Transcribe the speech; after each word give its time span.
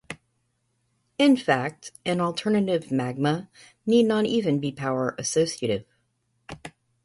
In 1.19 1.37
fact, 1.37 1.91
an 2.07 2.19
alternative 2.21 2.91
magma 2.91 3.51
need 3.85 4.07
not 4.07 4.25
even 4.25 4.59
be 4.59 4.71
power-associative. 4.71 5.85